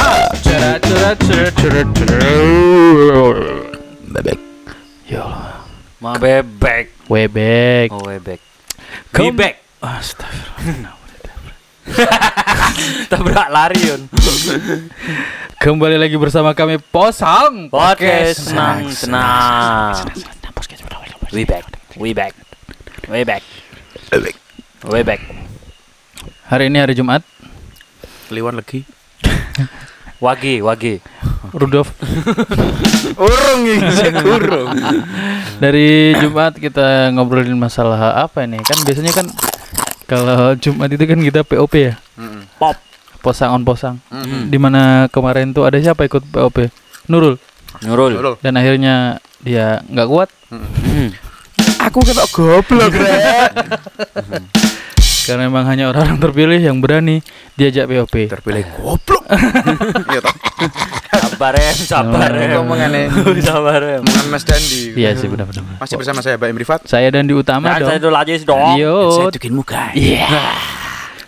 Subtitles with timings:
[0.00, 2.28] Cerat, cerat, cerat, cerat, cerat.
[4.08, 4.38] Bebek.
[5.04, 5.60] Ya Allah.
[6.00, 6.86] Ma bebek.
[7.04, 7.88] Webek.
[7.92, 8.40] Oh, bebek.
[9.12, 9.60] Kem- Bebek.
[9.80, 10.96] Astagfirullah.
[13.12, 14.08] Tabrak lari Yun.
[15.58, 20.00] Kembali lagi bersama kami Posang Podcast senang senang.
[21.30, 21.66] We back.
[22.00, 22.32] We back.
[23.04, 23.44] We back.
[24.86, 25.20] We back.
[26.48, 27.20] Hari ini hari Jumat.
[28.32, 28.86] Kliwon lagi.
[30.20, 31.00] Wagi, wagi.
[31.56, 31.96] Rudolf.
[33.24, 34.68] Urung ini saya kurung.
[35.56, 38.60] Dari Jumat kita ngobrolin masalah apa ini?
[38.60, 39.26] Kan biasanya kan
[40.04, 41.96] kalau Jumat itu kan kita POP ya.
[42.60, 42.76] Pop.
[43.24, 43.96] Posang on posang.
[44.12, 44.52] Hmm.
[44.52, 46.68] Di mana kemarin tuh ada siapa ikut POP?
[47.08, 47.40] Nurul.
[47.80, 48.12] Nurul.
[48.20, 48.36] Urung.
[48.44, 51.14] Dan akhirnya dia nggak kuat Hmm.
[51.86, 53.54] Aku ketok goblok rek.
[55.22, 57.20] karena memang hanya orang-orang terpilih yang berani
[57.54, 58.26] diajak POP.
[58.26, 59.24] Terpilih goblok.
[60.06, 60.34] Iya toh.
[61.10, 62.50] Sabar em, sabar em.
[62.54, 63.02] Ngomongannya.
[63.40, 63.80] Sabar.
[64.00, 64.92] Omongan Mas Dandi.
[64.94, 65.76] Iya sih benar-benar.
[65.76, 66.80] Masih bersama saya Mbak Imrifat.
[66.84, 68.10] Saya dan di utama Nah, saya dong.
[68.10, 68.74] dulu aja dong.
[68.76, 68.94] Yo.
[69.30, 69.90] tukin muka.
[69.92, 70.26] Iya.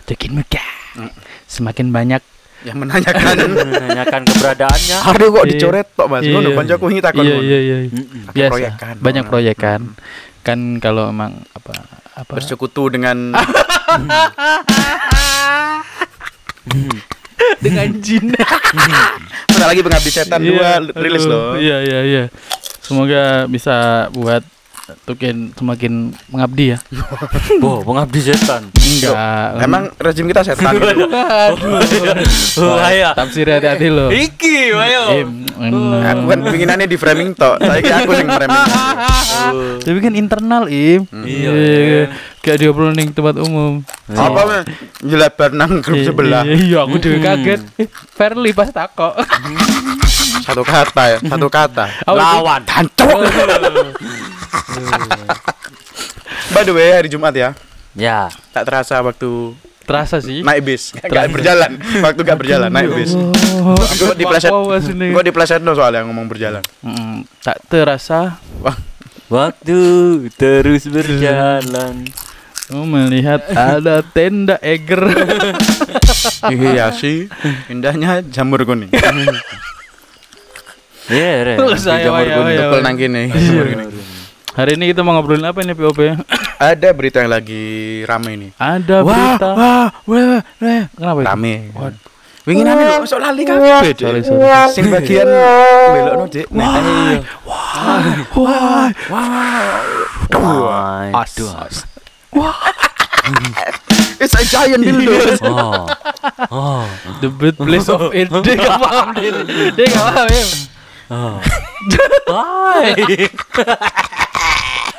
[0.03, 0.61] Bikin muka.
[1.45, 2.21] Semakin banyak
[2.63, 3.35] Yang menanyakan.
[3.75, 4.97] Menanyakan keberadaannya.
[5.03, 5.51] Aduh kok Iya.
[5.51, 6.21] dicoret tok Mas.
[6.23, 6.55] Ngono Iya.
[6.55, 7.23] kancaku ini takon.
[7.25, 7.43] Iya ngono.
[7.43, 7.75] iya iya.
[8.29, 8.51] Biasa.
[8.51, 8.93] proyekan.
[9.01, 9.79] Banyak proyekan.
[10.43, 11.73] Kan kalau emang apa
[12.13, 13.31] apa Bersekutu dengan
[17.63, 18.31] dengan jin.
[19.49, 21.55] Bentar lagi pengabdi setan dua rilis loh.
[21.57, 22.23] Iya iya iya.
[22.83, 24.43] Semoga bisa buat
[24.83, 26.77] Tukin semakin mengabdi ya.
[27.63, 28.67] Boh, pengabdi setan.
[28.67, 29.15] Enggak.
[29.63, 31.07] Emang rezim kita setan gitu.
[32.59, 33.15] Oh, ayo.
[33.15, 34.11] tafsir hati-hati lo.
[34.11, 35.01] Iki, ayo.
[36.03, 37.63] Aku kan pinginannya di framing tok.
[37.63, 38.63] Saya kira aku yang framing.
[39.87, 41.07] Tapi kan internal im.
[41.15, 42.11] Iya.
[42.43, 43.87] Kayak dia perlu ning tempat umum.
[44.11, 44.61] Apa mah?
[44.99, 46.43] Nyelebar nang grup Iya, sebelah.
[46.43, 47.61] Iya, iya, aku juga kaget.
[47.79, 49.15] Eh, Fairly pas takok.
[50.43, 51.87] Satu kata ya, satu kata.
[52.03, 52.67] Lawan.
[52.67, 53.15] Tancuk.
[56.49, 57.49] By the way, hari Jumat ya.
[57.93, 58.29] Ya.
[58.51, 59.53] Tak terasa waktu
[59.83, 60.39] Terasa sih.
[60.39, 60.95] naik bis.
[60.95, 61.75] Gak berjalan.
[61.99, 63.11] Waktu gak berjalan naik bis.
[63.59, 64.47] Oh, Kok dipleset?
[64.47, 65.11] wow, wow, sini.
[65.11, 66.63] Kok dipleset no soalnya ngomong berjalan.
[66.79, 68.77] Mm, tak terasa Wah,
[69.27, 69.77] Waktu
[70.31, 72.05] terus berjalan.
[72.71, 75.03] oh, melihat ada tenda Eger.
[76.47, 77.27] iya sih.
[77.67, 78.87] Indahnya jamur kuning.
[81.03, 81.53] Iya, Re.
[81.59, 83.21] Tuh, saya, jamur kuning tukul nang kene.
[83.27, 83.91] Jamur kuning.
[84.53, 86.13] Hari ini kita mau ngobrolin apa ini POP?
[86.61, 88.47] Ada berita yang lagi rame ini.
[88.61, 89.49] Ada Wah, berita.
[89.57, 90.23] wah, wah,
[90.61, 90.83] wah.
[90.93, 91.25] Kenapa itu?
[91.25, 91.53] Rame.
[91.73, 92.01] Waduh.
[92.43, 93.97] Wingi nane lho, sok lali kabeh.
[93.97, 94.69] Sorry, sorry.
[94.69, 96.45] Sing bagian belokno, Dik.
[96.53, 97.25] Iya.
[97.49, 98.85] Wah, wah.
[100.29, 101.39] Nice.
[101.41, 101.49] Aduh.
[104.21, 105.15] It's a giant dildo.
[105.49, 105.87] Oh.
[106.53, 106.85] Oh.
[107.25, 108.29] The birthplace of it.
[108.45, 109.31] Dia gak paham dia.
[109.73, 110.45] Dia gak paham ya.
[111.09, 111.37] Oh.
[112.37, 112.93] Hai.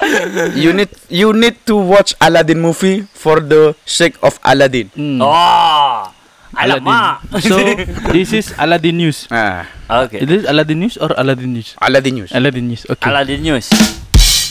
[0.62, 4.90] you need you need to watch Aladdin movie for the sake of Aladdin.
[4.94, 5.20] Hmm.
[5.22, 6.10] Oh.
[6.54, 7.22] Alamak.
[7.34, 7.42] Aladdin.
[7.50, 7.56] So
[8.14, 9.26] this is Aladdin News.
[9.26, 10.22] Nah, Oke.
[10.22, 11.74] Is this Aladdin News or Aladdin News?
[11.82, 12.30] Aladdin news.
[12.30, 12.82] Aladdin News.
[12.86, 13.02] Oke.
[13.02, 13.68] Aladdin News.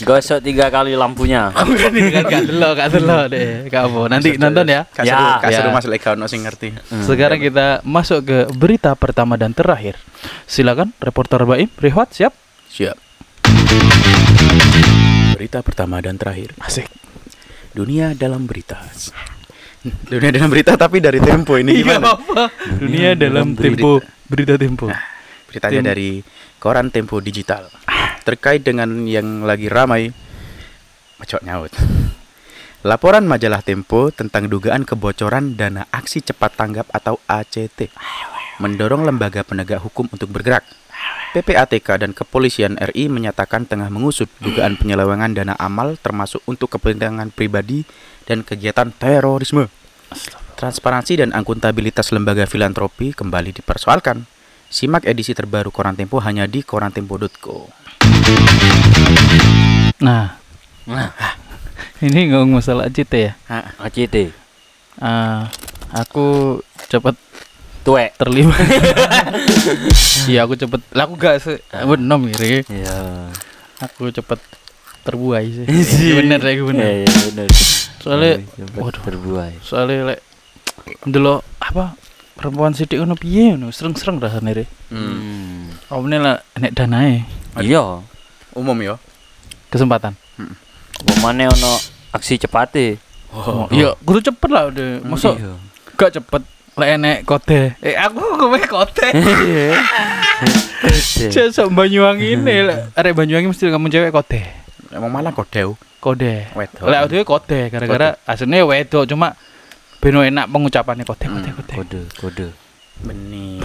[0.02, 1.54] Gosok tiga kali lampunya.
[1.86, 3.70] Ini kan gak delok, gak delok deh.
[3.70, 4.00] Gak apa.
[4.10, 4.82] Nanti nonton ya.
[5.06, 5.38] Ya.
[5.38, 5.66] kasih Ya.
[5.70, 6.74] rumah seleka ono sing ngerti.
[7.06, 9.94] Sekarang kita masuk ke berita pertama dan terakhir.
[10.50, 12.34] Silakan reporter Baim, Rihwat siap?
[12.74, 12.98] Siap.
[15.34, 16.54] Berita pertama dan terakhir.
[16.62, 16.86] Asik.
[17.74, 18.78] Dunia dalam berita.
[20.12, 22.16] Dunia dalam berita tapi dari Tempo ini Iya gimana?
[22.16, 22.42] apa?
[22.80, 23.76] Dunia dalam berita.
[23.76, 23.92] tempo
[24.24, 24.86] berita tempo.
[25.50, 26.10] Beritanya Tem- dari
[26.56, 27.68] koran Tempo Digital.
[28.24, 30.08] Terkait dengan yang lagi ramai
[31.14, 31.72] Macok nyaut.
[32.84, 37.88] Laporan majalah Tempo tentang dugaan kebocoran dana aksi cepat tanggap atau ACT
[38.54, 40.62] mendorong lembaga penegak hukum untuk bergerak.
[41.34, 47.82] PPATK dan Kepolisian RI menyatakan tengah mengusut dugaan penyelewengan dana amal termasuk untuk kepentingan pribadi
[48.24, 49.66] dan kegiatan terorisme.
[50.54, 54.30] Transparansi dan akuntabilitas lembaga filantropi kembali dipersoalkan.
[54.70, 57.70] Simak edisi terbaru Koran Tempo hanya di korantempo.co.
[60.02, 60.44] Nah,
[60.84, 61.08] Nah,
[62.04, 63.32] ini ngomong masalah ACT ya.
[63.80, 64.36] ACT.
[65.00, 65.48] Ah,
[65.96, 66.60] aku
[66.92, 67.16] cepat
[67.84, 68.16] Tuek.
[68.16, 68.58] terlibat.
[70.24, 70.80] Iya, aku cepet.
[70.92, 72.64] Lah aku gak se bener miri.
[72.64, 73.28] Iya.
[73.80, 74.40] Aku cepet
[75.04, 75.66] terbuai sih.
[76.00, 76.12] Iya.
[76.16, 76.84] bener ya, bener.
[76.84, 77.48] Iya, iya, bener.
[78.00, 78.32] Soalnya
[78.76, 79.00] waduh.
[79.00, 79.52] terbuai.
[79.60, 80.20] soalnya lek
[81.04, 81.96] ndelok apa
[82.34, 84.64] perempuan sidik ngono piye ngono, sereng-sereng rasane re.
[84.88, 85.72] Hmm.
[85.88, 87.24] Omne lah nek danae
[87.56, 88.00] Iya.
[88.52, 88.96] Umum ya.
[89.68, 90.14] kesempatan.
[91.04, 91.72] Pemane ono
[92.12, 92.96] aksi cepate.
[93.34, 95.02] Oh, iya, kudu cepet lah udah.
[95.02, 95.58] Masa Iya.
[95.94, 96.42] gak cepet
[96.74, 97.78] lek enek kode.
[97.78, 99.08] Eh aku kowe kode.
[100.84, 101.30] Kode.
[101.32, 104.42] Cesok Banyuwangi ini lek arek Banyuwangi mesti kamu cewek kode.
[104.90, 105.78] Emang malah kodeu.
[106.02, 106.50] Kode.
[106.52, 106.84] Wedok.
[106.84, 109.38] Lek dhewe kode gara-gara aslinya wedok cuma
[110.02, 111.74] beno enak pengucapannya kode kode Hmm, kode.
[111.74, 112.46] Kode, kode.
[113.02, 113.58] Benih.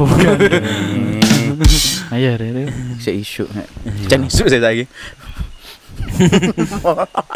[2.13, 2.63] Ayo Rere.
[3.01, 3.45] Si isu.
[4.09, 4.85] Cen isu saya lagi.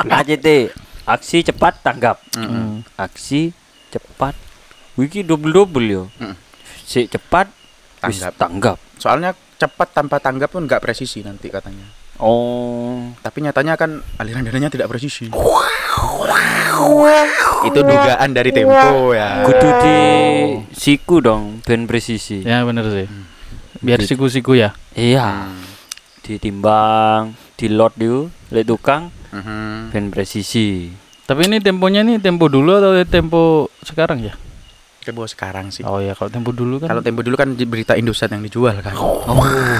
[0.09, 0.47] ACT,
[1.05, 2.17] aksi cepat tanggap.
[2.33, 2.81] Hmm.
[2.97, 3.51] Aksi
[3.93, 4.33] cepat.
[4.99, 6.03] Wiki double-double yo.
[6.21, 6.35] Mm.
[6.85, 7.49] Si cepat
[8.03, 8.33] Tanggap.
[8.35, 8.77] tanggap.
[8.99, 11.87] Soalnya cepat tanpa tanggap pun nggak presisi nanti katanya.
[12.19, 13.15] Oh.
[13.23, 15.31] Tapi nyatanya kan aliran dananya tidak presisi.
[17.63, 19.47] Itu dugaan dari Tempo ya.
[19.47, 19.97] Kudu di
[20.75, 22.43] siku dong, ben presisi.
[22.43, 23.07] Ya bener sih.
[23.81, 24.75] Biar siku-siku ya.
[24.93, 25.49] Iya.
[26.23, 29.09] Ditimbang, di lot dulu, lek tukang
[29.89, 30.91] ben presisi.
[31.23, 34.35] Tapi ini temponya nih tempo dulu atau tempo sekarang ya?
[35.03, 35.83] Tempo sekarang sih.
[35.83, 36.87] Oh ya kalau tempo dulu kan.
[36.87, 38.95] Kalau Tempo dulu kan berita Indosat yang dijual kan.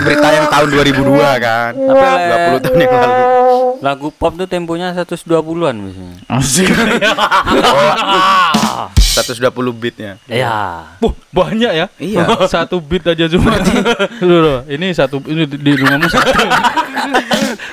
[0.04, 1.00] Berita yang tahun 2002
[1.40, 1.72] kan.
[1.74, 2.24] Tapi le-
[2.54, 3.24] 20 tahun yang lalu.
[3.80, 6.16] Lagu pop tuh temponya 120-an biasanya.
[6.30, 6.72] Asik.
[9.14, 10.18] 120 beatnya.
[10.26, 10.90] Iya.
[10.98, 11.86] Wah, banyak ya?
[11.96, 12.26] Iya.
[12.54, 13.54] satu beat aja cuma.
[14.26, 16.34] Loh, loh, ini satu ini di, di rumahmu satu.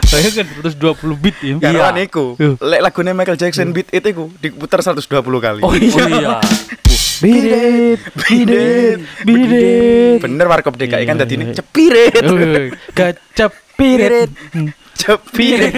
[0.04, 0.76] Saya kan 120
[1.16, 1.54] beat ya.
[1.58, 2.60] Karena niku, Iya.
[2.60, 5.00] lek lagune Michael Jackson beat itu ku diputar 120
[5.40, 5.60] kali.
[5.62, 6.36] Oh Oh iya.
[7.20, 10.18] It, beat it.
[10.18, 11.54] Bener warkop DKI kan Iya, tadi ini iya.
[11.54, 12.22] cepirit.
[12.90, 14.30] Gacap pirit.
[14.94, 15.74] Cepirit.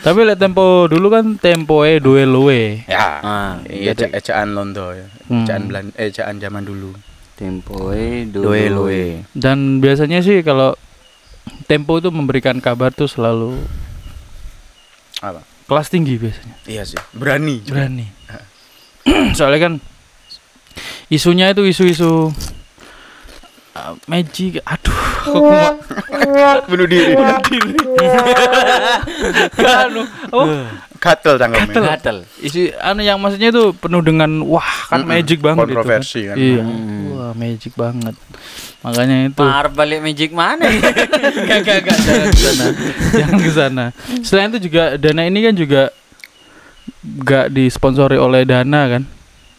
[0.00, 2.84] Tapi lihat tempo dulu kan tempo e dua luwe.
[2.84, 3.20] Ya.
[3.20, 5.04] Ah, Iya, eja- ejaan Londo ya.
[5.26, 5.44] Hmm.
[5.44, 6.92] Ejaan Belan ejaan zaman dulu.
[7.34, 9.22] tempoe Doe loe.
[9.30, 10.74] Dan biasanya sih kalau
[11.64, 13.54] tempo itu memberikan kabar tuh selalu
[15.20, 15.46] Apa?
[15.64, 16.58] kelas tinggi biasanya.
[16.64, 17.62] Iya sih, berani.
[17.62, 18.06] Berani.
[19.38, 19.72] Soalnya kan
[21.08, 22.32] isunya itu isu-isu
[23.78, 24.60] uh, magic.
[24.66, 25.70] Aduh, kok gua
[26.66, 27.14] Bunuh diri.
[29.82, 30.02] anu,
[30.34, 30.46] oh,
[30.98, 31.94] Gatel tanggalnya.
[31.94, 32.26] Gatel.
[32.42, 36.36] isi anu yang maksudnya itu penuh dengan wah kan Mm-mm, magic banget kontroversi itu kan.
[36.36, 36.62] Iya.
[36.66, 37.02] Mm.
[37.14, 38.18] Wah, magic banget.
[38.78, 40.70] Makanya itu Mar balik magic mana?
[40.70, 42.66] Gak, gak, gak, jangan ke sana.
[43.10, 43.90] jangan ke sana.
[44.22, 45.90] Selain itu juga Dana ini kan juga
[47.02, 49.02] gak disponsori oleh Dana kan?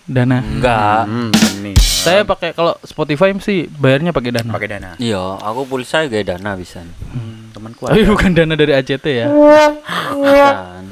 [0.10, 0.42] Dana.
[0.42, 1.06] Enggak.
[1.06, 1.78] Hmm, benih.
[1.78, 4.50] Saya pakai kalau Spotify sih bayarnya pakai Dana.
[4.50, 4.90] pakai dana.
[4.98, 6.82] Iya, aku pulsa gak dana bisa.
[6.82, 8.10] Hmm, temanku Tapi ada.
[8.10, 9.28] bukan dana dari ACT ya.
[9.30, 10.84] Kan.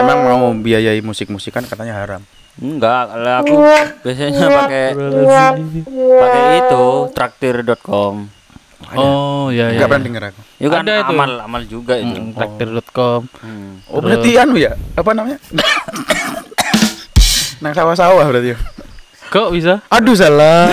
[0.00, 2.22] Emang mau biayai musik-musikan katanya haram.
[2.58, 3.54] Enggak, kalau aku
[4.02, 4.84] biasanya pakai
[5.94, 6.84] pakai itu
[7.14, 8.14] traktir.com.
[8.94, 9.82] Oh ya ya.
[9.82, 10.40] Enggak pernah denger aku.
[10.62, 11.14] Itu kan Ada itu.
[11.14, 12.14] amal amal juga itu.
[12.14, 13.22] Hmm, Traktir.com.
[13.42, 13.82] Hmm.
[13.90, 14.78] Oh, berarti anu ya?
[14.94, 15.38] Apa namanya?
[17.62, 18.58] Nang sawah-sawah berarti ya.
[19.28, 19.82] Kok bisa?
[19.90, 20.70] Aduh salah.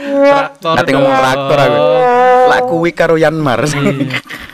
[0.00, 0.74] Traktor.
[0.80, 1.82] Nanti ngomong traktor aku.
[2.50, 3.62] Lah kuwi karo Yanmar.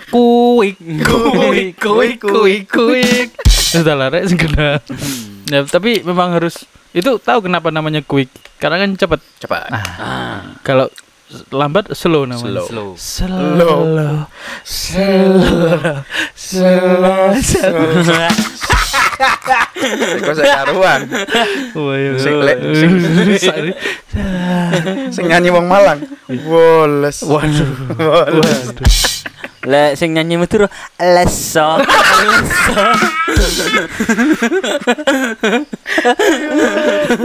[0.06, 3.28] Kuik, kuik, kuik, kuik, kuik.
[3.46, 4.78] Sudah lah, rek segera.
[5.50, 6.64] Ya, tapi memang harus
[6.96, 9.68] itu tahu kenapa namanya quick karena kan cepat Cepat.
[9.68, 10.88] Ah, kalau
[11.50, 12.96] lambat slow namanya Slow.
[12.96, 12.96] slow.
[12.96, 13.82] slow
[14.64, 15.92] slow
[16.32, 18.30] slow slow
[20.16, 21.08] Kok saya karuan.
[21.72, 22.20] Iya.
[22.20, 22.62] Sing lek-
[25.08, 26.04] sing- nyanyi wong Malang.
[26.44, 27.24] Woles.
[27.24, 28.44] waduh Woles.
[28.70, 28.88] waduh
[29.66, 30.62] Lek sing nyanyi metu
[31.00, 31.80] leso.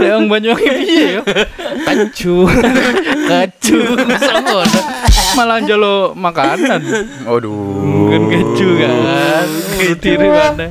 [0.02, 1.22] yang Banyuwangi piye yo
[1.86, 2.36] kacu
[3.28, 3.78] kacu
[4.18, 4.80] sangono
[5.38, 6.82] malah jalo makanan
[7.24, 8.10] Aduh.
[8.10, 9.48] kan kacu kan
[9.98, 10.66] diri mana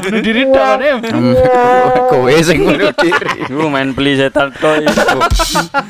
[0.00, 1.34] bunuh diri tak kan Hmm,
[2.06, 3.50] Kowe sing bunuh diri.
[3.50, 4.86] Gue main beli setan toy.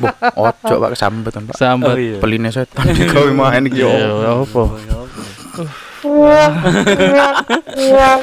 [0.00, 0.12] Boh,
[0.48, 1.54] ojo Pak sambet Pak.
[1.60, 2.16] Oh, iya.
[2.18, 3.90] Peline setan digawe main iki yo.
[3.92, 4.62] ya apa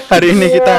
[0.07, 0.77] Hari ini kita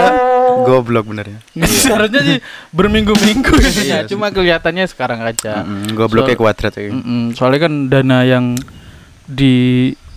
[0.60, 1.38] goblok bener ya.
[1.82, 2.38] seharusnya sih
[2.70, 4.10] berminggu-minggu Iya ya sih.
[4.10, 6.90] cuma kelihatannya sekarang aja Mm, Gobloknya Soal- kuadrat ya.
[6.90, 8.58] Mm-mm, soalnya kan dana yang
[9.24, 9.54] di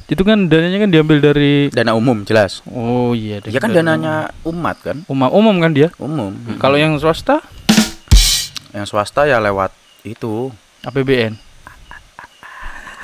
[0.07, 2.59] itu kan dananya kan diambil dari Dana umum jelas.
[2.65, 5.05] oh iya Ya kan dananya umat kan?
[5.05, 6.35] umum umum kan dia Umum.
[6.57, 7.39] kalau yang swasta
[8.71, 9.71] Yang swasta ya lewat
[10.01, 11.35] itu APBN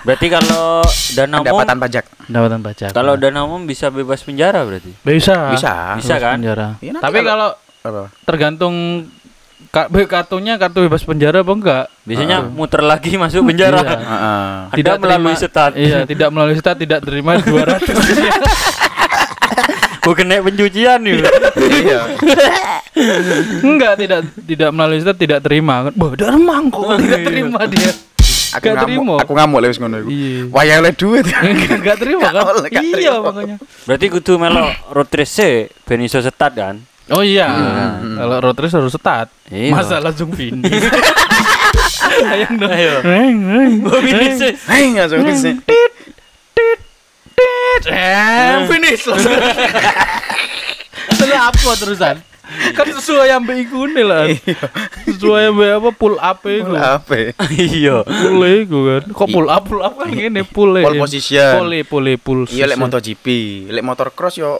[0.07, 2.05] Berarti kalau dana umum pendapatan pajak.
[2.23, 4.95] pendapatan pajak kalau dana umum bisa bebas penjara berarti.
[4.97, 5.99] bisa Bisa.
[5.99, 6.35] Bisa Bebas kan?
[6.39, 6.67] penjara.
[6.79, 7.49] Iya, nanti tapi kalau
[7.83, 8.03] Apa?
[8.23, 8.75] tergantung
[10.07, 12.47] kartunya kartu bebas penjara apa enggak Biasanya Ah.
[12.47, 13.81] muter lagi masuk penjara.
[13.81, 13.97] Iya.
[13.99, 14.51] Heeh.
[14.75, 15.71] Tidak melalui setat.
[15.75, 17.83] iya tidak melalui setat tidak terima 200
[19.99, 21.19] Bukan naik pencucian yuk.
[21.75, 21.99] iya.
[23.59, 25.91] Enggak, tidak tidak melalui Ustaz tidak terima.
[25.91, 27.91] Wah, dermang kok tidak terima dia.
[28.49, 29.15] Aku Gak ngamuk, terima.
[29.19, 30.09] aku ngamuk lewis ngono iku.
[30.09, 30.41] Iya.
[30.49, 31.25] Waya oleh duit.
[31.43, 32.33] Enggak enggak terima kan?
[32.33, 33.19] Gak oleh, gak Iya terima.
[33.21, 33.55] makanya.
[33.83, 36.75] Berarti kudu melo road race sih, ben iso setat kan.
[37.07, 38.15] Oh iya, Hmm.
[38.15, 39.27] kalau road race harus setat.
[39.47, 39.71] Iya.
[39.71, 40.67] Masa langsung finish.
[42.07, 42.67] Ayo dong.
[42.69, 42.93] Ayo.
[43.01, 44.39] Reng, reng, Finish.
[44.41, 44.55] reng.
[44.65, 45.49] Hei, langsung bisa.
[45.55, 45.91] Tit,
[46.53, 46.79] tit,
[47.33, 47.81] tit.
[47.85, 49.03] Eh, finish.
[51.09, 52.15] Terus apa terusan?
[52.73, 54.23] Kan sesuai yang iku nih lah.
[55.03, 56.73] Sesuai yang apa pull up iku.
[56.75, 57.13] Apa?
[57.15, 57.31] ya?
[57.51, 57.95] Iya.
[58.07, 59.03] Pull iku kan.
[59.11, 61.59] Kok pull up pull up kan ngene pull Pole position.
[61.59, 62.47] Pole pole pull.
[62.47, 63.25] Iya lek MotoGP,
[63.71, 64.59] lek motor cross yo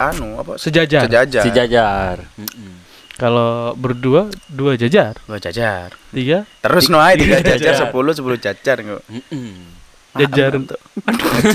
[0.00, 0.56] anu apa?
[0.56, 1.06] Sejajar.
[1.06, 1.42] Sejajar.
[1.44, 2.16] Si jajar.
[2.40, 2.72] Mm-mm.
[3.18, 5.90] Kalau berdua dua jajar, Dua jajar.
[6.14, 9.02] tiga Terus no ae tiga jajar, sepuluh sepuluh jajar kok.
[9.10, 9.74] Mm-mm.
[10.22, 10.54] jajar.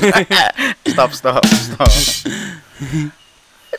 [0.92, 1.92] Stop stop stop.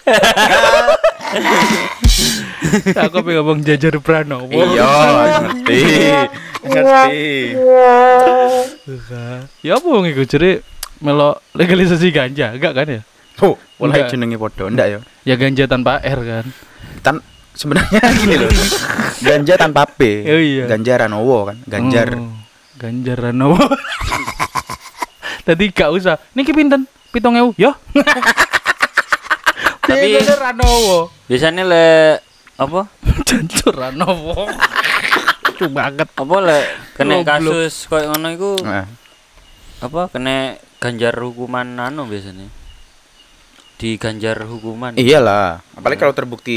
[3.07, 4.51] Aku pengen ngomong jajar Pranowo.
[4.51, 4.91] Iya,
[5.45, 5.81] ngerti.
[6.65, 7.29] Ngerti.
[9.63, 10.65] Ya apa wong iku jere
[10.99, 13.01] melo legalisasi ganja, enggak kan ya?
[13.43, 14.11] Oh, mulai Enggak.
[14.15, 14.99] jenenge podo ndak ya?
[15.27, 16.47] Ya ganja tanpa R kan.
[17.03, 17.17] Tan
[17.53, 18.51] sebenarnya gini loh.
[19.21, 20.01] Ganja tanpa P.
[20.27, 20.65] Oh, iya.
[20.71, 22.15] Ganja Ranowo kan, Ganjar.
[22.15, 22.31] Oh,
[22.79, 23.59] Ganjar Ranowo.
[25.47, 26.17] Tadi gak usah.
[26.33, 26.89] Niki pinten?
[27.13, 27.53] Pitung ewu.
[27.61, 27.75] Yo.
[29.95, 30.99] Tapi- Ganjar Ranowo.
[31.25, 31.87] Biasanya le
[32.55, 32.81] apa?
[33.29, 34.47] Jancur Ranowo.
[35.45, 36.09] Lucu banget.
[36.11, 36.59] Apa le
[36.93, 38.87] kena kasus koyo ngono iku Nah,
[39.79, 42.47] apa kena ganjar hukuman anu biasanya.
[43.75, 44.95] Diganjar hukuman.
[44.95, 46.57] iyalah, apalagi kalau terbukti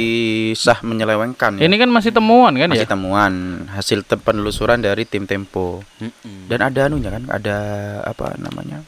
[0.54, 1.58] sah menyelewengkan.
[1.58, 1.66] ya.
[1.66, 2.94] Ini kan masih temuan kan masih ya?
[2.94, 3.34] temuan
[3.68, 5.82] hasil te- penelusuran dari tim Tempo.
[5.98, 6.46] Mm-mm.
[6.46, 7.58] Dan ada anunya kan, ada
[8.06, 8.86] apa namanya?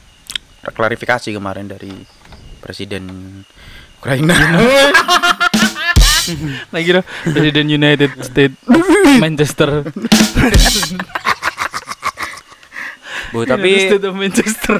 [0.62, 1.90] klarifikasi kemarin dari
[2.60, 3.42] Presiden
[4.00, 4.34] Ukraina.
[6.70, 8.54] Nah kira Presiden United States
[9.18, 9.82] Manchester.
[13.34, 14.76] Bu, United tapi States of Manchester.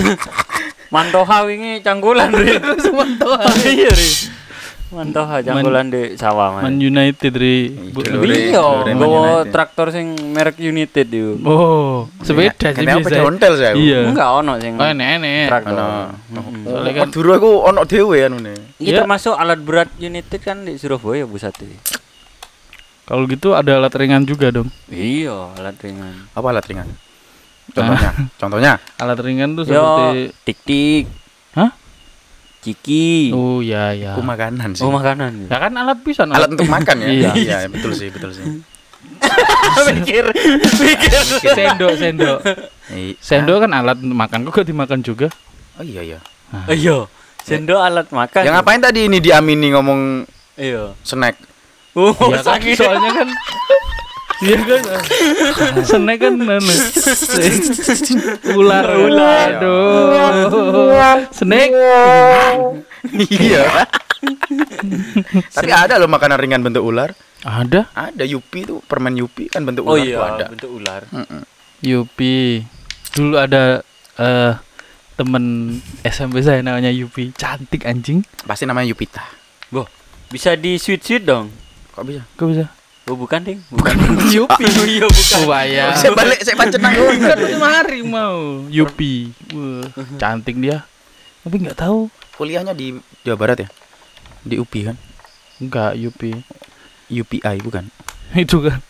[0.94, 2.58] Mantoha wingi cangkulan ri.
[2.82, 3.46] Semantoa.
[3.62, 4.10] Iya ri.
[4.86, 6.74] Mantoha cangkulan di sawah Man man.
[6.78, 7.74] United ri.
[7.90, 8.22] Dulu.
[8.24, 9.50] Iya, Dulu, United.
[9.50, 11.34] traktor sing merek United yo.
[11.42, 13.02] Oh, sepeda sih biasa.
[13.02, 13.72] sepeda ontel saya.
[13.74, 14.00] Iya.
[14.06, 15.46] Enggak ono sing Oh, enek-enek.
[15.48, 15.74] traktor.
[15.74, 15.88] Ono.
[16.30, 16.62] Mm-mm.
[16.62, 18.54] Soalnya kan- Madura iku ono dhewe anune.
[18.76, 18.98] Iki Iya.
[19.00, 21.74] termasuk alat berat United kan di Surabaya pusatnya.
[23.02, 24.70] Kalau gitu ada alat ringan juga dong.
[24.86, 26.30] Iya, alat ringan.
[26.30, 26.86] Apa alat ringan?
[27.68, 28.72] Contohnya, contohnya.
[29.02, 31.04] Alat ringan tuh seperti tik-tik.
[32.66, 33.30] Ciki.
[33.30, 34.18] Oh ya ya.
[34.18, 34.82] Aku makanan sih.
[34.82, 35.46] Oh, makanan.
[35.46, 36.34] Ya kan alat pisan.
[36.34, 37.08] Alat untuk makan ya?
[37.14, 37.30] Iya.
[37.38, 38.42] iya, betul sih, betul sih.
[39.86, 40.24] Pikir,
[40.74, 41.22] pikir.
[41.54, 42.38] sendok sendok.
[42.90, 44.38] Eh, Sendok kan alat untuk makan.
[44.44, 45.28] Kok gak dimakan juga?
[45.78, 46.18] Oh iya iya.
[46.66, 47.06] Iya,
[47.38, 48.42] sendok alat makan.
[48.42, 50.26] Yang ngapain tadi ini diamini ngomong
[50.58, 50.90] Iya.
[51.06, 51.38] snack?
[51.94, 53.28] Oh, Iya kan, soalnya kan
[54.44, 54.82] Iya kan
[55.80, 56.74] Senek kan anu.
[58.52, 59.48] Ular Ular.
[59.56, 60.92] Aduh
[61.32, 61.72] Senek
[63.32, 63.64] iya.
[65.56, 67.16] Tapi ada loh makanan ringan bentuk ular.
[67.46, 70.46] Ada Ada Yupi tuh, permen Yupi kan bentuk Oh ular tuh iya, ada.
[70.52, 71.02] bentuk ular.
[71.80, 72.64] Yupi
[73.16, 73.80] Dulu ada
[74.20, 74.52] eh
[75.16, 75.44] temen
[76.04, 79.24] SMP saya namanya Yupi Cantik anjing Pasti namanya Yupita.
[79.72, 79.88] Boh,
[80.28, 81.48] bisa di sweet-sweet dong.
[81.96, 82.22] Kok bisa?
[82.36, 82.75] Kok bisa?
[83.06, 83.62] Oh, bukan, Ding.
[83.70, 83.94] Bukan.
[84.34, 85.40] Yupi Oh, iya, bukan.
[85.46, 89.86] Waya Saya balik, saya pancet nang Kan lima hari mau Yupi Wah,
[90.20, 90.82] Cantik dia
[91.46, 93.68] Tapi nggak tahu Kuliahnya di Jawa Barat ya?
[94.42, 94.96] Di UPI kan?
[95.62, 96.34] Enggak Yupi
[97.06, 97.86] UPI bukan?
[98.34, 98.80] itu kan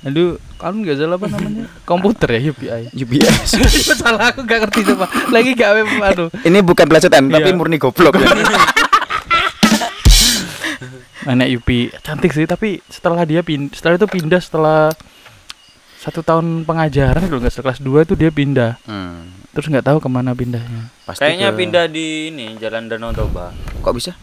[0.00, 3.60] aduh kan nggak salah apa namanya komputer ya UPI UPS.
[4.00, 7.56] salah aku gak ngerti coba lagi gak aduh ini bukan pelajaran, tapi Iya.
[7.58, 8.28] murni goblok ya.
[11.22, 14.88] Anak UPI cantik sih tapi setelah dia pindah setelah itu pindah setelah
[15.96, 19.98] satu tahun pengajaran kalau nggak salah kelas 2 itu dia pindah Hmm, terus nggak tahu
[19.98, 23.52] ke mana pindahnya pasti Kayaknya ke- pindah di ini Jalan Danau Toba.
[23.78, 24.16] Kok bisa?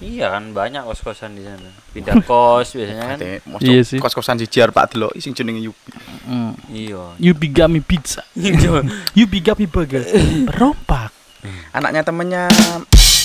[0.00, 1.70] Iya kan banyak kos-kosan di sana.
[1.92, 3.18] Pindah kos biasanya kan.
[3.60, 4.00] Iya sih.
[4.00, 5.90] Kos-kosan di Jar Pak Delo sing jenenge Yupi.
[6.24, 6.52] hmm.
[6.66, 7.02] Iya.
[7.20, 8.26] Yupi Gami Pizza
[9.14, 10.02] Yupi Gami Burger
[10.58, 11.14] rompak
[11.70, 12.50] Anaknya temennya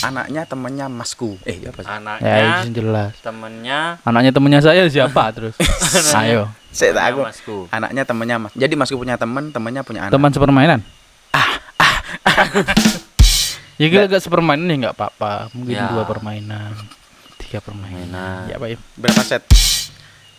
[0.06, 1.30] anaknya temennya Masku.
[1.42, 1.86] Eh, apa sih?
[1.86, 5.54] ya Anaknya itu jelas temennya anaknya temennya saya siapa terus
[6.22, 7.20] ayo Saya tak aku.
[7.24, 7.56] Masku.
[7.70, 8.52] Anaknya temennya Mas.
[8.54, 10.12] Jadi Masku punya teman, temennya punya anak.
[10.12, 10.80] teman sepermainan
[13.76, 15.88] ya kita gak sepermainan ya nggak apa-apa mungkin Ya.
[15.92, 16.72] dua permainan
[17.38, 18.48] tiga permainan Permainan.
[18.48, 19.44] ya pak ya Berapa set?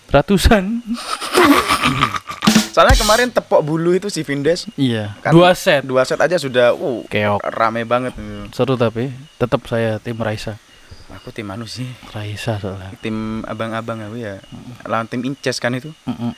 [0.06, 0.80] ratusan
[2.76, 5.16] Soalnya kemarin tepok bulu itu si Vindes Iya.
[5.18, 5.80] Kan Dua set.
[5.82, 7.40] dua set aja sudah uh Keok.
[7.48, 8.12] rame banget.
[8.52, 10.60] Seru tapi tetap saya tim Raisa.
[11.08, 11.88] Aku tim anu sih.
[12.10, 12.92] Raisa soalnya.
[12.98, 14.44] Tim abang-abang aku ya.
[14.84, 15.88] Lawan tim Inces kan itu.
[16.04, 16.36] Mm-mm.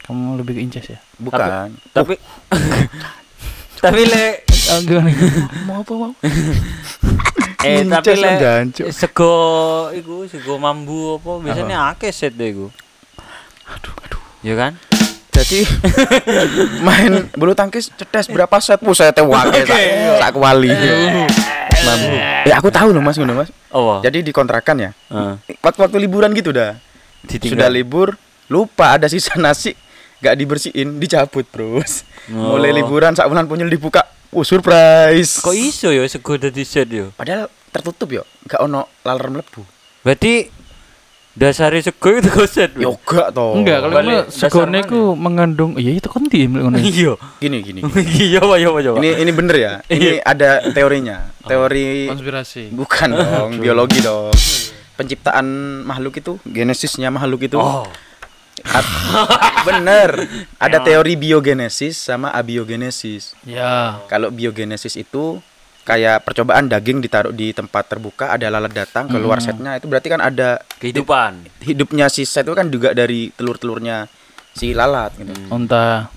[0.00, 1.02] Kamu lebih ke Inces ya?
[1.16, 1.74] Bukan.
[1.90, 2.14] Tapi
[3.76, 5.10] tapi le Ah, gimana?
[5.64, 6.12] mau apa mau?
[7.66, 8.86] eh tapi le jancuk.
[8.92, 9.34] sego
[9.90, 12.66] iku sego mambu apa biasanya akeh set deh iku.
[13.66, 14.22] Aduh, aduh.
[14.40, 14.78] Ya kan?
[15.40, 15.64] Jadi
[16.86, 18.80] main bulu tangkis cetes berapa set?
[18.92, 19.80] Saya sak
[20.20, 20.68] sak kuali.
[21.80, 22.16] Mampu.
[22.44, 23.48] Ya aku tahu loh Mas Mas.
[23.72, 24.04] Oh.
[24.04, 24.90] Jadi dikontrakan ya.
[25.08, 25.34] Heeh.
[25.64, 26.76] Waktu-waktu liburan gitu dah.
[27.24, 27.72] Sudah Ditinggal.
[27.72, 28.08] libur,
[28.48, 29.76] lupa ada sisa nasi
[30.20, 32.04] gak dibersihin, dicabut terus.
[32.28, 32.56] Oh.
[32.56, 34.04] Mulai liburan sak bulan punya dibuka.
[34.30, 35.42] Oh, surprise.
[35.42, 37.10] Kok iso ya sego dadi set yo?
[37.16, 39.64] Padahal tertutup yo, gak ono laler mlebu.
[40.04, 40.48] Berarti
[41.34, 42.74] dasare sego itu kok set.
[42.74, 43.54] Yo gak toh.
[43.54, 46.58] Enggak, kalau ngono segone ku mengandung iya itu kan tim.
[46.80, 47.14] Iya.
[47.38, 47.80] gini gini.
[48.20, 48.98] Iya, iya, Pak, iya, Pak.
[49.00, 49.72] ini ini bener ya.
[49.92, 51.30] Ini ada teorinya.
[51.40, 52.74] Teori Konspirasi.
[52.74, 54.30] bukan dong, biologi dong.
[54.94, 55.46] Penciptaan
[55.88, 57.56] makhluk itu, genesisnya makhluk itu.
[57.56, 57.88] Oh.
[58.60, 60.20] At- bener.
[60.60, 63.32] Ada teori biogenesis sama abiogenesis.
[63.48, 64.04] Ya.
[64.12, 65.40] Kalau biogenesis itu
[65.82, 70.20] kayak percobaan daging ditaruh di tempat terbuka, ada lalat datang keluar setnya itu berarti kan
[70.20, 71.48] ada Kehidupan.
[71.64, 74.06] hidupnya si set itu kan juga dari telur-telurnya
[74.52, 75.32] si lalat gitu.
[75.48, 76.10] Unta.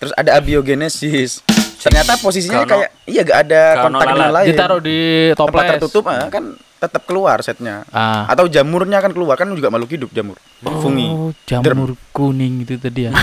[0.00, 1.44] Terus ada abiogenesis.
[1.80, 4.34] Ternyata posisinya Karena- kayak iya gak ada kontak dengan lalat.
[4.36, 4.48] lain.
[4.52, 4.98] Ditaruh di
[5.32, 5.70] tempat toples.
[5.76, 6.44] tertutup ah, kan
[6.80, 7.84] tetap keluar setnya.
[7.92, 8.24] Ah.
[8.24, 10.40] Atau jamurnya kan keluar kan juga makhluk hidup jamur.
[10.64, 11.06] Fungi.
[11.12, 13.12] Oh, jamur kuning itu tadi ya.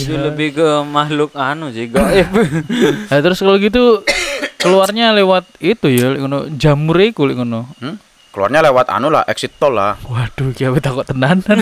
[0.00, 2.30] Itu lebih ke makhluk anu sih, gaib.
[3.10, 4.06] Nah, terus kalau gitu
[4.62, 7.66] keluarnya lewat itu ya, ngono jamur iku ngono.
[7.82, 7.98] Hmm?
[8.30, 9.98] Keluarnya lewat anu lah, exit tol lah.
[10.06, 11.58] Waduh, kiawe takut tenanan.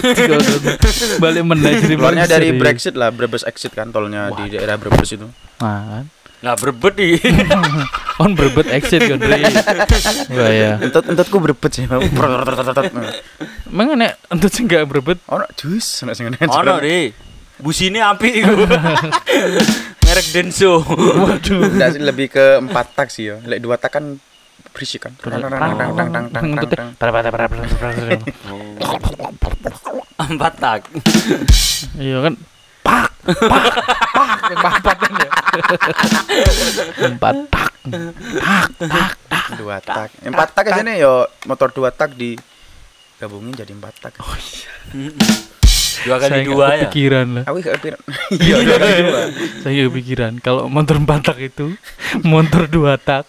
[1.25, 2.61] Balik meneh jadi Keluarnya dari ya.
[2.61, 5.25] Brexit lah, Brebes exit kan tolnya di daerah Brebes itu.
[5.65, 6.05] Nah,
[6.39, 7.19] Lah berbet nih.
[8.23, 9.43] On berbet exit kan, Dri.
[10.35, 10.79] Wah ya.
[10.83, 11.85] Entut entutku berebet sih.
[13.71, 16.47] Emang nek untuk sing gak berbet Ono jus, ono sing ngene.
[16.47, 17.11] Ono ri.
[17.59, 18.55] Busine apik iku.
[20.07, 20.83] Merek Denso.
[20.87, 21.75] Waduh.
[21.75, 23.43] Sih, lebih ke empat tak sih ya.
[23.43, 24.19] Lek dua tak kan
[24.75, 25.13] berisik kan.
[25.19, 26.95] Tang, tang, tang, tang, tang, tang, tang, Ngentutnya.
[26.95, 27.11] tang.
[30.19, 30.81] Empat tak.
[31.99, 32.35] Iya kan.
[33.29, 33.63] Pak,
[34.09, 35.29] pak, pak, pak, pak kan ya.
[37.07, 37.71] Empat tak.
[39.55, 40.09] Dua tak.
[40.23, 41.15] Empat tak aja nih yo
[41.45, 42.41] motor dua tak di
[43.17, 44.13] gabungin jadi empat tak.
[45.99, 46.71] Dua kali Saya dua ya.
[46.81, 47.45] kepikiran lah.
[47.45, 48.01] Aku gak kepikiran.
[48.39, 49.23] Iya, dua kali dua.
[49.59, 51.75] Saya nggak kepikiran kalau motor empat tak itu
[52.23, 53.27] motor dua tak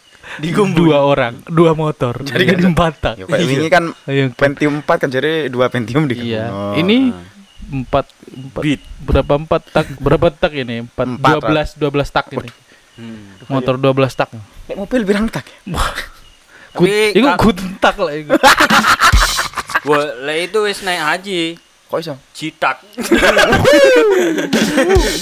[0.70, 5.02] dua orang dua motor Jadi jadi, kan- empat tak Ya ini kan Ayo, Pentium 4
[5.02, 6.78] kan jadi dua Pentium di iya Oh.
[6.78, 7.10] ini
[7.71, 8.82] empat empat Beat.
[8.99, 12.49] berapa empat tak berapa tak ini empat dua belas dua belas tak ini
[12.95, 13.32] Hmm.
[13.47, 14.27] motor dua belas tak
[14.67, 15.47] Nek mobil pirang tak.
[16.69, 18.36] Kut, Tapi itu ka- kut tak lah itu
[19.88, 21.55] Wah, lah itu wis naik haji.
[21.88, 22.19] Kok iso?
[22.29, 22.84] Citak.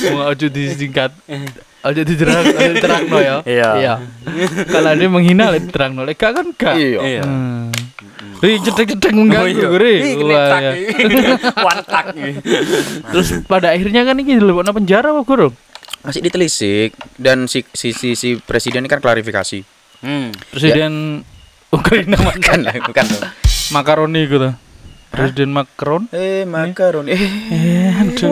[0.10, 1.12] mau aja disingkat
[1.80, 3.94] aja diterang aja diterang no ya Iya.
[4.68, 7.00] kalau dia menghina lah diterang no leka kan kak Iya.
[7.00, 7.24] Iya.
[7.24, 7.70] Hmm.
[8.38, 9.70] Ri cetek-cetek mengganggu iya.
[9.74, 9.94] Ri.
[9.98, 10.72] Ih, kena Wah, ya.
[11.82, 12.06] Tak.
[13.14, 15.54] Terus pada akhirnya kan ini dilebokno penjara apa gurung?
[16.06, 19.66] Masih ditelisik dan si si si, si presiden ini kan klarifikasi.
[20.06, 20.30] Hmm.
[20.54, 21.26] Presiden
[21.74, 23.06] Ukraina Bukan makan lah, bukan
[23.74, 24.50] makaroni gitu.
[25.08, 26.06] Presiden Macron.
[26.12, 27.10] Eh, makaroni.
[27.16, 28.32] Eh, Eh, aduh.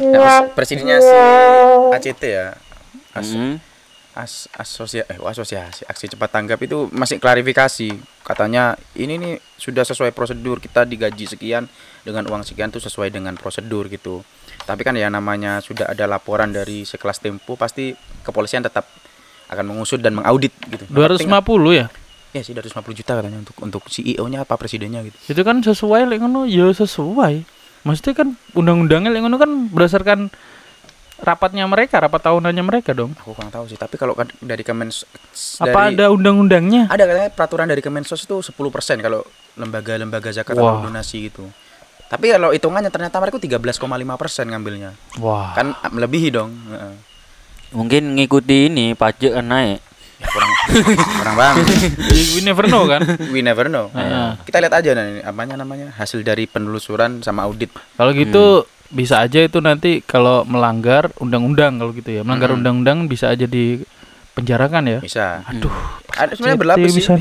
[0.00, 1.16] ya, presidennya si
[1.94, 2.46] ACT ya.
[3.12, 3.60] As, Hmm.
[4.12, 7.96] As asosia eh asosiasi aksi cepat tanggap itu masih klarifikasi.
[8.22, 11.66] Katanya ini nih sudah sesuai prosedur kita digaji sekian
[12.04, 14.20] dengan uang sekian tuh sesuai dengan prosedur gitu.
[14.62, 18.86] Tapi kan ya namanya sudah ada laporan dari sekelas Tempo pasti kepolisian tetap
[19.48, 20.84] akan mengusut dan mengaudit gitu.
[20.92, 21.86] Yang penting- 250 ya.
[22.32, 25.16] Ya sih 250 juta katanya untuk untuk CEO-nya apa presidennya gitu.
[25.28, 27.44] Itu kan sesuai lek ngono ya sesuai.
[27.84, 30.32] Maksudnya kan undang-undangnya lek ngono kan berdasarkan
[31.22, 33.14] rapatnya mereka, rapat tahunannya mereka dong.
[33.14, 35.06] Aku kurang tahu sih, tapi kalau kan dari Kemensos
[35.56, 36.90] Apa dari- ada undang-undangnya?
[36.90, 38.50] ada katanya peraturan dari Kemensos itu 10%
[38.98, 39.22] kalau
[39.54, 40.76] lembaga-lembaga zakat Wah.
[40.76, 41.46] atau donasi gitu.
[42.06, 43.80] Tapi kalau hitungannya ternyata mereka 13,5%
[44.44, 44.90] ngambilnya.
[45.16, 45.54] Wah.
[45.54, 46.52] Kan ah, melebihi dong.
[46.68, 46.94] Heeh.
[47.72, 49.80] Mungkin ngikuti ini pajak kan naik.
[50.20, 50.50] Ya, kurang
[51.18, 51.64] kurang banget.
[52.36, 53.00] We never know kan.
[53.32, 53.88] We never know.
[53.90, 54.36] Heeh.
[54.44, 57.72] Kita lihat aja nih apanya namanya hasil dari penelusuran sama audit.
[57.96, 62.22] Kalau gitu bisa aja itu nanti kalau melanggar undang-undang kalau gitu ya.
[62.22, 62.60] Melanggar Mm-mm.
[62.62, 64.98] undang-undang bisa aja dipenjarakan ya.
[65.00, 65.40] Bisa.
[65.48, 65.72] Aduh.
[66.12, 66.98] Ada sebenarnya berlapis sih.
[67.00, 67.12] bisa.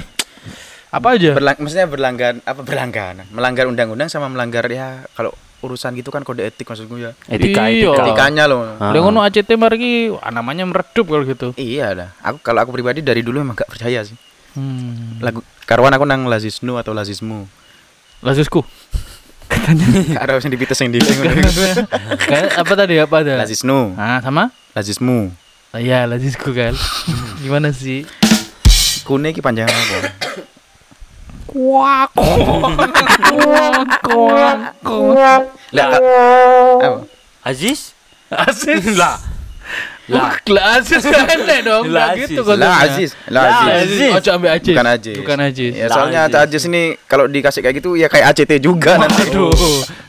[0.91, 1.31] Apa aja?
[1.31, 3.25] Berlang, maksudnya berlangganan apa berlangganan?
[3.31, 5.31] Melanggar undang-undang sama melanggar ya kalau
[5.61, 7.15] urusan gitu kan kode etik maksudku ya.
[7.31, 7.95] Etika Iya.
[7.95, 8.03] etika.
[8.03, 8.75] Etikanya loh.
[8.75, 8.91] Ah.
[8.91, 11.55] Lah ngono ACT mari ah, namanya meredup kalau gitu.
[11.55, 12.09] Iya dah.
[12.19, 14.17] Aku kalau aku pribadi dari dulu emang gak percaya sih.
[14.57, 15.23] Hmm.
[15.23, 17.47] Lagu karuan aku nang lazisnu atau lazismu.
[18.19, 18.59] Lazisku.
[19.51, 20.99] Gak ada yang dipites yang di
[22.21, 23.33] Kayak apa tadi apa ada?
[23.37, 24.49] lazisnu, Ah, sama?
[24.71, 25.31] lazismu.
[25.71, 26.75] Ah, Iya, lazisku kan.
[27.39, 28.03] Gimana sih?
[29.03, 29.97] Kune ki panjang apa?
[31.47, 32.09] Kuak.
[32.15, 33.87] Kuak.
[34.01, 34.57] Kuak.
[34.79, 35.41] Kuak.
[35.71, 35.87] Lah,
[36.79, 36.97] apa?
[37.41, 37.91] Aziz?
[38.47, 38.83] Aziz.
[38.95, 39.19] Lah.
[40.11, 41.83] Lah, Aziz kan enak dong.
[41.87, 42.59] Lah, gitu Aziz.
[42.59, 42.75] Lah.
[42.83, 43.43] Aziz, lah
[43.79, 44.11] Aziz.
[44.11, 44.75] Ojo ambil Aziz.
[44.75, 45.15] Bukan Aziz.
[45.15, 45.71] Bukan Aziz.
[45.71, 46.61] Ya soalnya Aziz.
[46.67, 49.31] Ini kalau dikasih kayak gitu ya kayak ACT juga nanti.
[49.31, 49.51] Aduh.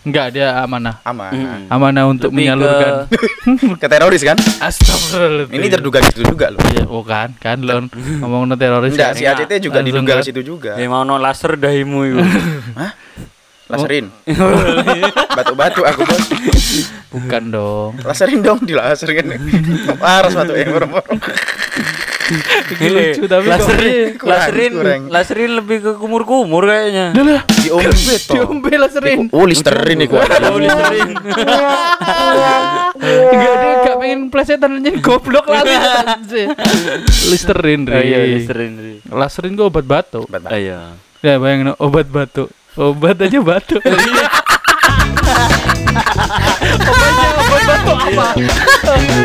[0.03, 0.99] Enggak dia amanah.
[1.07, 1.31] Aman.
[1.31, 1.63] Mm.
[1.71, 3.07] Amanah untuk menyalurkan.
[3.83, 4.35] Ke teroris kan?
[4.59, 5.55] Astagfirullahaladzim.
[5.55, 6.59] Ini terduga gitu juga loh.
[6.75, 8.99] Iya, oh kan, kan lo ngomong no teroris.
[8.99, 9.19] Enggak, kan?
[9.19, 10.27] si ACT juga diduga kan.
[10.27, 10.75] ke situ juga.
[10.75, 12.19] Ya mau no laser dahimu itu.
[13.73, 14.13] Laserin.
[15.33, 16.29] Batu-batu aku bos.
[17.13, 17.93] Bukan dong.
[18.01, 19.29] Laserin dong, dilaserin.
[19.97, 21.13] Waras batu yang moro-moro.
[22.73, 25.01] Lucu tapi kok laserin, Kurang, laserin, kurang.
[25.13, 27.13] laserin lebih ke kumur-kumur kayaknya.
[27.13, 27.93] Lah, Diombe
[28.25, 28.35] toh.
[28.35, 29.29] diombe laserin.
[29.29, 30.25] Oh, Listerin nih gua.
[30.25, 31.13] Oh, laserin.
[32.97, 35.77] Enggak dia enggak pengen plesetan jadi goblok lagi.
[37.29, 38.33] Listerin, Oh, iya, Ri.
[38.41, 38.73] laserin.
[39.05, 40.25] Laserin gue obat batuk.
[40.49, 40.97] Iya.
[41.21, 42.49] Ya bayangin obat batuk.
[42.73, 43.83] Obat aja batuk.
[46.83, 48.27] Obatnya obat batuk apa?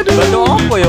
[0.07, 0.87] Batu apa ya?